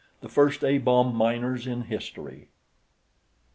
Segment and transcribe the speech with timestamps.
[0.21, 2.47] "The first A bomb miners in history...."